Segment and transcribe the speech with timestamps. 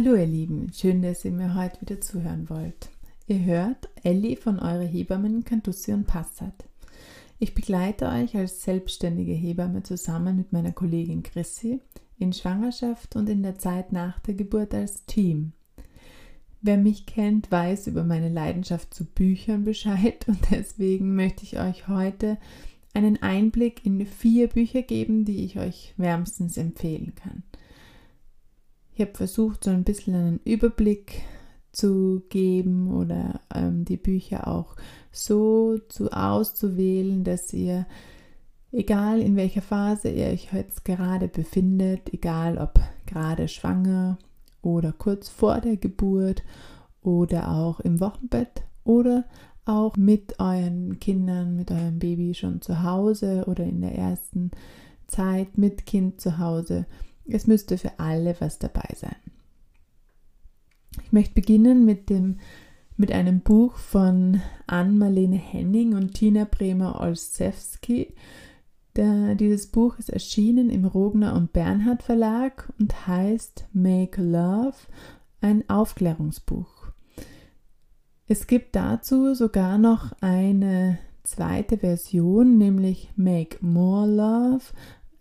[0.00, 2.88] Hallo ihr Lieben, schön, dass ihr mir heute wieder zuhören wollt.
[3.26, 6.54] Ihr hört Elli von Eure Hebammen Cantussi und Passat.
[7.40, 11.80] Ich begleite euch als selbstständige Hebamme zusammen mit meiner Kollegin Chrissy
[12.16, 15.50] in Schwangerschaft und in der Zeit nach der Geburt als Team.
[16.62, 21.88] Wer mich kennt, weiß über meine Leidenschaft zu Büchern Bescheid und deswegen möchte ich euch
[21.88, 22.38] heute
[22.94, 27.42] einen Einblick in vier Bücher geben, die ich euch wärmstens empfehlen kann.
[28.98, 31.22] Ich habe versucht, so ein bisschen einen Überblick
[31.70, 34.74] zu geben oder ähm, die Bücher auch
[35.12, 37.86] so zu auszuwählen, dass ihr,
[38.72, 44.18] egal in welcher Phase ihr euch jetzt gerade befindet, egal ob gerade schwanger
[44.62, 46.42] oder kurz vor der Geburt
[47.00, 49.26] oder auch im Wochenbett oder
[49.64, 54.50] auch mit euren Kindern, mit eurem Baby schon zu Hause oder in der ersten
[55.06, 56.86] Zeit mit Kind zu Hause.
[57.28, 59.16] Es müsste für alle was dabei sein.
[61.02, 62.38] Ich möchte beginnen mit dem
[62.96, 68.12] mit einem Buch von Ann-Marlene Henning und Tina Bremer-Olszewski.
[68.96, 74.74] Dieses Buch ist erschienen im Rogner und Bernhard Verlag und heißt Make Love,
[75.40, 76.88] ein Aufklärungsbuch.
[78.26, 84.64] Es gibt dazu sogar noch eine zweite Version, nämlich Make More Love,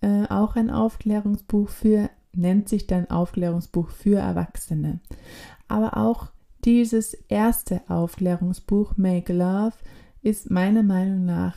[0.01, 4.99] äh, auch ein Aufklärungsbuch für, nennt sich dann Aufklärungsbuch für Erwachsene.
[5.67, 6.27] Aber auch
[6.65, 9.75] dieses erste Aufklärungsbuch Make Love
[10.21, 11.55] ist meiner Meinung nach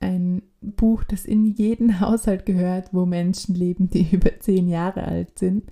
[0.00, 5.38] ein Buch, das in jeden Haushalt gehört, wo Menschen leben, die über zehn Jahre alt
[5.38, 5.70] sind.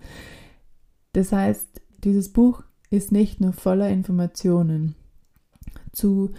[1.12, 4.94] Das heißt, dieses Buch ist nicht nur voller Informationen
[5.92, 6.32] zu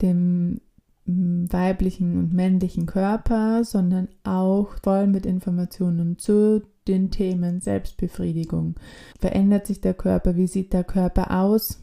[0.00, 0.60] dem
[1.04, 8.76] weiblichen und männlichen Körper, sondern auch voll mit Informationen zu den Themen Selbstbefriedigung.
[9.18, 10.36] Verändert sich der Körper?
[10.36, 11.80] Wie sieht der Körper aus?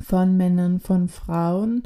[0.00, 1.82] Von Männern, von Frauen.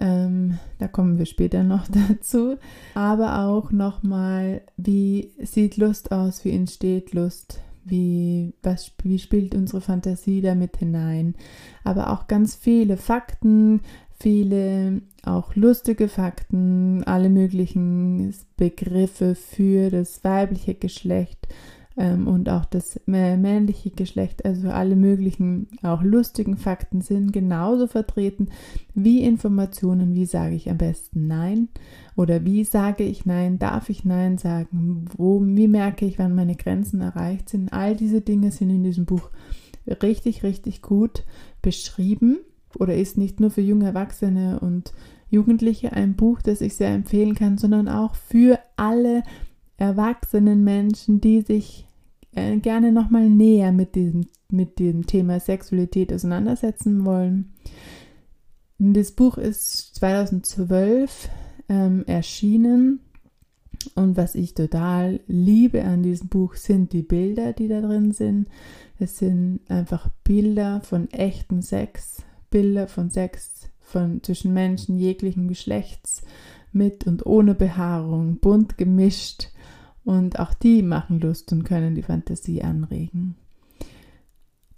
[0.00, 2.56] Ähm, da kommen wir später noch dazu.
[2.94, 6.44] Aber auch nochmal, wie sieht Lust aus?
[6.44, 7.60] Wie entsteht Lust?
[7.86, 11.34] Wie, was, wie spielt unsere Fantasie damit hinein?
[11.84, 13.82] Aber auch ganz viele Fakten,
[14.18, 21.48] viele auch lustige Fakten, alle möglichen Begriffe für das weibliche Geschlecht
[21.96, 28.48] ähm, und auch das männliche Geschlecht, also alle möglichen auch lustigen Fakten sind genauso vertreten
[28.94, 31.68] wie Informationen, wie sage ich am besten Nein
[32.16, 36.56] oder wie sage ich Nein, darf ich Nein sagen, wo, wie merke ich, wann meine
[36.56, 37.72] Grenzen erreicht sind.
[37.72, 39.30] All diese Dinge sind in diesem Buch
[39.86, 41.24] richtig, richtig gut
[41.62, 42.38] beschrieben
[42.80, 44.92] oder ist nicht nur für junge Erwachsene und
[45.30, 49.22] Jugendliche ein Buch, das ich sehr empfehlen kann, sondern auch für alle
[49.76, 51.86] erwachsenen Menschen, die sich
[52.34, 57.52] äh, gerne nochmal näher mit diesem, mit dem Thema Sexualität auseinandersetzen wollen.
[58.78, 61.28] Das Buch ist 2012
[61.68, 63.00] ähm, erschienen
[63.94, 68.48] und was ich total liebe an diesem Buch sind die Bilder, die da drin sind.
[68.98, 72.22] Es sind einfach Bilder von echtem Sex,
[72.54, 76.22] Bilder von Sex von zwischen Menschen jeglichen Geschlechts
[76.70, 79.48] mit und ohne Behaarung, bunt gemischt
[80.04, 83.34] und auch die machen Lust und können die Fantasie anregen.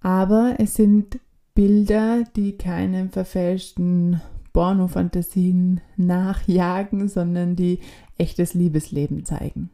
[0.01, 1.19] Aber es sind
[1.55, 4.23] Bilder, die keinen verfälschten
[4.55, 7.81] Porno-Fantasien nachjagen, sondern die
[8.17, 9.69] echtes Liebesleben zeigen.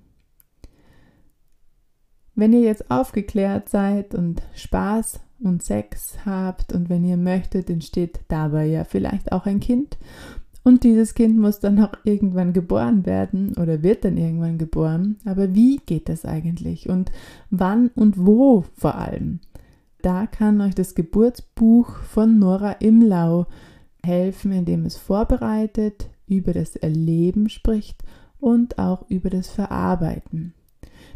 [2.35, 8.21] Wenn ihr jetzt aufgeklärt seid und Spaß und Sex habt und wenn ihr möchtet, entsteht
[8.29, 9.99] dabei ja vielleicht auch ein Kind.
[10.65, 15.17] Und dieses Kind muss dann auch irgendwann geboren werden oder wird dann irgendwann geboren.
[15.25, 17.11] Aber wie geht das eigentlich und
[17.51, 19.41] wann und wo vor allem?
[20.03, 23.47] Da kann euch das Geburtsbuch von Nora Imlau
[24.05, 28.03] helfen, indem es vorbereitet, über das Erleben spricht
[28.41, 30.55] und auch über das Verarbeiten.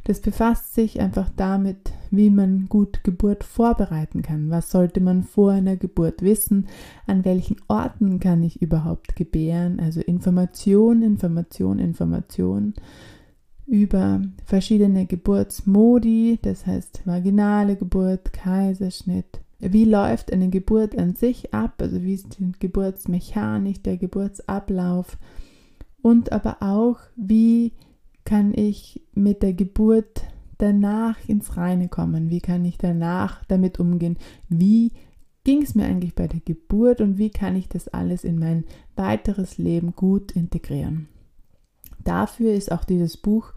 [0.07, 4.51] Das befasst sich einfach damit, wie man gut Geburt vorbereiten kann.
[4.51, 6.69] Was sollte man vor einer Geburt wissen?
[7.09, 9.81] An welchen Orten kann ich überhaupt gebären?
[9.81, 12.75] Also Information, Information, Information
[13.67, 19.41] über verschiedene Geburtsmodi, das heißt vaginale Geburt, Kaiserschnitt.
[19.59, 21.83] Wie läuft eine Geburt an sich ab?
[21.83, 25.19] Also wie ist die Geburtsmechanik, der Geburtsablauf?
[26.01, 27.73] Und aber auch, wie
[28.27, 30.25] kann ich mit der Geburt
[30.59, 32.29] danach ins Reine kommen?
[32.29, 34.19] Wie kann ich danach damit umgehen?
[34.51, 34.93] Wie
[35.45, 38.65] ging es mir eigentlich bei der Geburt und wie kann ich das alles in mein
[38.97, 41.09] weiteres Leben gut integrieren?
[42.05, 43.55] Dafür ist auch dieses Buch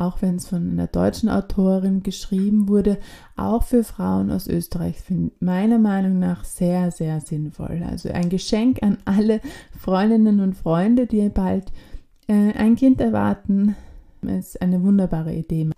[0.00, 2.98] auch wenn es von einer deutschen Autorin geschrieben wurde,
[3.36, 4.96] auch für Frauen aus Österreich
[5.40, 7.82] meiner Meinung nach sehr, sehr sinnvoll.
[7.86, 9.40] Also ein Geschenk an alle
[9.78, 11.70] Freundinnen und Freunde, die bald
[12.28, 13.76] äh, ein Kind erwarten,
[14.28, 15.70] ist eine wunderbare Idee.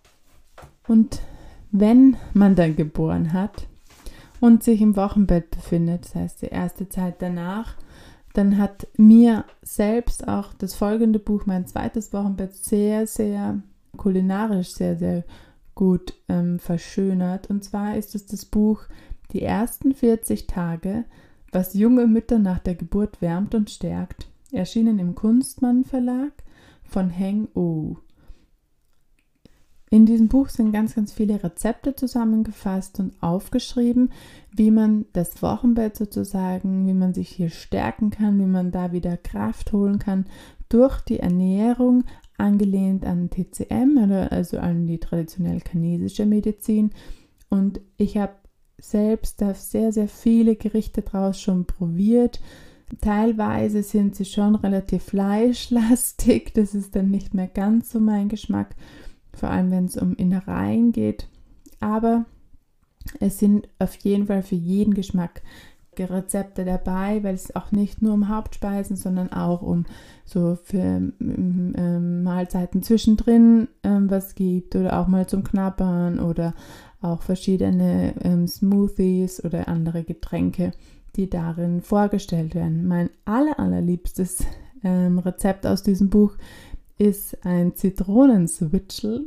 [0.89, 1.21] Und
[1.71, 3.67] wenn man dann geboren hat
[4.41, 7.77] und sich im Wochenbett befindet, das heißt die erste Zeit danach,
[8.35, 13.63] dann hat mir selbst auch das folgende Buch, mein zweites Wochenbett, sehr, sehr
[13.97, 15.25] kulinarisch sehr, sehr
[15.75, 17.49] gut ähm, verschönert.
[17.51, 18.83] Und zwar ist es das Buch
[19.33, 21.05] Die ersten 40 Tage,
[21.51, 26.33] was junge Mütter nach der Geburt wärmt und stärkt, erschienen im Kunstmann Verlag
[26.85, 27.97] von Heng O.
[29.93, 34.11] In diesem Buch sind ganz, ganz viele Rezepte zusammengefasst und aufgeschrieben,
[34.51, 39.19] wie man das Wochenbett sozusagen, wie man sich hier stärken kann, wie man da wieder
[39.19, 40.25] Kraft holen kann
[40.71, 42.05] durch die Ernährung,
[42.39, 43.99] angelehnt an TCM,
[44.31, 46.93] also an die traditionell chinesische Medizin.
[47.51, 48.33] Und ich habe
[48.79, 52.41] selbst da sehr, sehr viele Gerichte draus schon probiert.
[53.03, 58.75] Teilweise sind sie schon relativ fleischlastig, das ist dann nicht mehr ganz so mein Geschmack
[59.35, 61.29] vor allem wenn es um Innereien geht.
[61.81, 62.25] Aber
[63.21, 65.43] es sind auf jeden Fall für jeden Geschmack
[65.99, 69.85] Rezepte dabei, weil es auch nicht nur um Hauptspeisen, sondern auch um
[70.25, 70.81] so für
[71.21, 76.55] ähm, Mahlzeiten zwischendrin ähm, was gibt oder auch mal zum Knabbern oder
[77.03, 80.73] auch verschiedene ähm, Smoothies oder andere Getränke,
[81.17, 82.87] die darin vorgestellt werden.
[82.87, 84.47] Mein aller, allerliebstes
[84.83, 86.33] ähm, Rezept aus diesem Buch
[86.99, 89.27] ist ein Zitronenswitchel,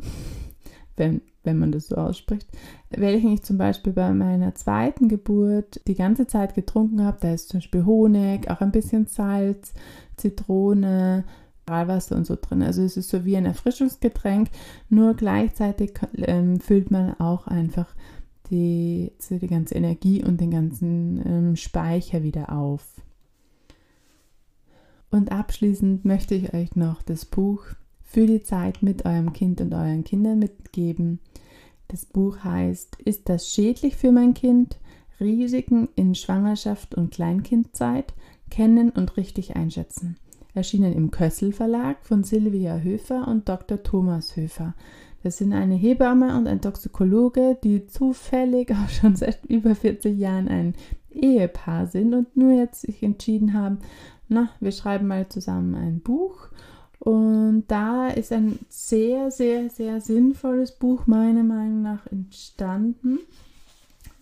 [0.95, 2.47] wenn, wenn man das so ausspricht,
[2.89, 7.17] welchen ich zum Beispiel bei meiner zweiten Geburt die ganze Zeit getrunken habe.
[7.21, 9.73] Da ist zum Beispiel Honig, auch ein bisschen Salz,
[10.17, 11.25] Zitrone,
[11.65, 12.61] Mineralwasser und so drin.
[12.61, 14.49] Also es ist so wie ein Erfrischungsgetränk,
[14.89, 17.93] nur gleichzeitig ähm, füllt man auch einfach
[18.49, 23.01] die, die ganze Energie und den ganzen ähm, Speicher wieder auf.
[25.15, 27.63] Und abschließend möchte ich euch noch das Buch
[28.03, 31.19] für die Zeit mit eurem Kind und euren Kindern mitgeben.
[31.87, 34.77] Das Buch heißt Ist das schädlich für mein Kind?
[35.21, 38.13] Risiken in Schwangerschaft und Kleinkindzeit
[38.49, 40.17] kennen und richtig einschätzen.
[40.53, 43.81] Erschienen im Kössel Verlag von Silvia Höfer und Dr.
[43.83, 44.75] Thomas Höfer.
[45.23, 50.49] Das sind eine Hebamme und ein Toxikologe, die zufällig auch schon seit über 40 Jahren
[50.49, 50.75] ein
[51.09, 53.79] Ehepaar sind und nur jetzt sich entschieden haben,
[54.27, 56.49] na, wir schreiben mal zusammen ein Buch.
[56.99, 63.19] Und da ist ein sehr, sehr, sehr sinnvolles Buch meiner Meinung nach entstanden,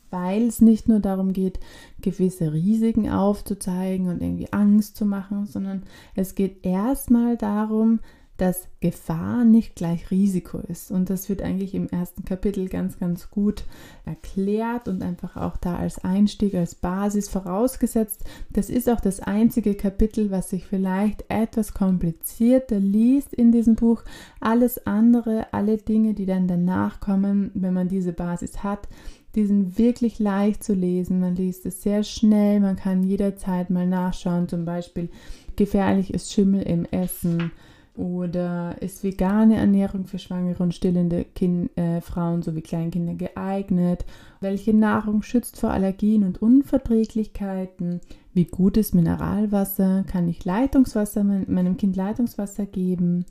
[0.09, 1.59] weil es nicht nur darum geht,
[2.01, 5.83] gewisse Risiken aufzuzeigen und irgendwie Angst zu machen, sondern
[6.15, 7.99] es geht erstmal darum,
[8.43, 10.91] dass Gefahr nicht gleich Risiko ist.
[10.91, 13.63] Und das wird eigentlich im ersten Kapitel ganz, ganz gut
[14.03, 18.25] erklärt und einfach auch da als Einstieg, als Basis vorausgesetzt.
[18.49, 24.03] Das ist auch das einzige Kapitel, was sich vielleicht etwas komplizierter liest in diesem Buch.
[24.41, 28.89] Alles andere, alle Dinge, die dann danach kommen, wenn man diese Basis hat,
[29.35, 31.21] die sind wirklich leicht zu lesen.
[31.21, 35.07] Man liest es sehr schnell, man kann jederzeit mal nachschauen, zum Beispiel
[35.55, 37.53] gefährlich ist Schimmel im Essen
[37.95, 44.05] oder ist vegane Ernährung für schwangere und stillende kind, äh, Frauen sowie Kleinkinder geeignet?
[44.41, 48.01] Welche Nahrung schützt vor Allergien und Unverträglichkeiten?
[48.33, 50.05] Wie gut ist Mineralwasser?
[50.07, 53.25] Kann ich Leitungswasser mein, meinem Kind Leitungswasser geben?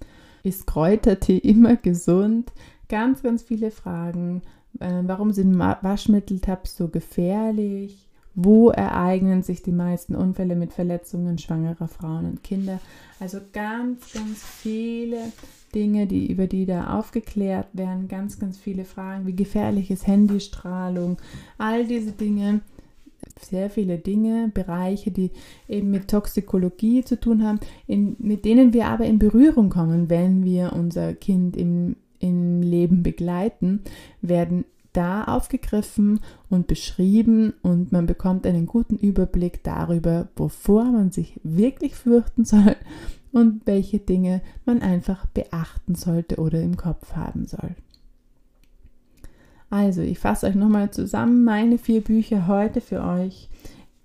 [0.45, 2.53] Ist Kräutertee immer gesund?
[2.89, 4.43] Ganz, ganz viele Fragen.
[4.79, 8.09] Äh, warum sind Waschmitteltabs so gefährlich?
[8.35, 12.81] Wo ereignen sich die meisten Unfälle mit Verletzungen schwangerer Frauen und Kinder?
[13.21, 15.19] Also ganz, ganz viele
[15.75, 21.19] Dinge, die, über die da aufgeklärt werden, ganz, ganz viele Fragen, wie gefährlich ist Handystrahlung,
[21.59, 22.61] all diese Dinge,
[23.41, 25.31] sehr viele Dinge, Bereiche, die
[25.69, 30.45] eben mit Toxikologie zu tun haben, in, mit denen wir aber in Berührung kommen, wenn
[30.45, 33.83] wir unser Kind im, im Leben begleiten,
[34.21, 36.21] werden da aufgegriffen
[36.51, 42.77] und beschrieben und man bekommt einen guten Überblick darüber, wovor man sich wirklich fürchten soll
[43.33, 47.75] und welche Dinge man einfach beachten sollte oder im Kopf haben soll.
[49.71, 51.45] Also, ich fasse euch nochmal zusammen.
[51.45, 53.49] Meine vier Bücher heute für euch.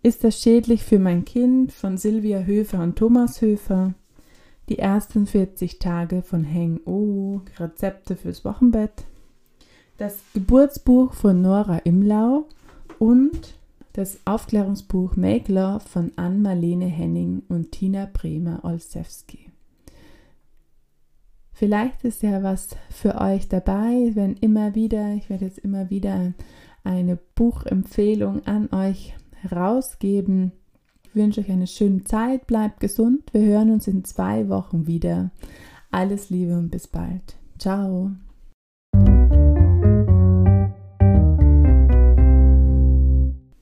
[0.01, 3.93] Ist das schädlich für mein Kind von Silvia Höfer und Thomas Höfer?
[4.69, 9.05] Die ersten 40 Tage von Heng O, Rezepte fürs Wochenbett
[9.97, 12.45] das Geburtsbuch von Nora Imlau
[12.99, 13.55] und
[13.93, 19.51] das Aufklärungsbuch Make Love von Ann-Marlene Henning und Tina Bremer-Olszewski.
[21.51, 26.33] Vielleicht ist ja was für euch dabei, wenn immer wieder, ich werde jetzt immer wieder
[26.83, 30.51] eine Buchempfehlung an euch herausgeben.
[31.03, 33.33] Ich wünsche euch eine schöne Zeit, bleibt gesund.
[33.33, 35.31] Wir hören uns in zwei Wochen wieder.
[35.89, 37.37] Alles Liebe und bis bald.
[37.57, 38.11] Ciao.